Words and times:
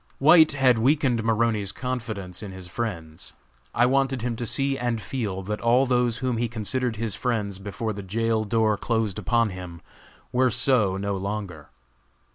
White 0.17 0.53
had 0.53 0.79
weakened 0.79 1.23
Maroney's 1.23 1.71
confidence 1.71 2.41
in 2.41 2.51
his 2.51 2.67
friends. 2.67 3.33
I 3.71 3.85
wanted 3.85 4.23
him 4.23 4.35
to 4.37 4.47
see 4.47 4.75
and 4.75 4.99
feel 4.99 5.43
that 5.43 5.61
all 5.61 5.85
those 5.85 6.17
whom 6.25 6.37
he 6.37 6.47
considered 6.47 6.95
his 6.95 7.13
friends 7.13 7.59
before 7.59 7.93
the 7.93 8.01
jail 8.01 8.43
door 8.43 8.77
closed 8.77 9.19
upon 9.19 9.49
him, 9.51 9.79
were 10.31 10.49
so 10.49 10.97
no 10.97 11.15
longer. 11.17 11.69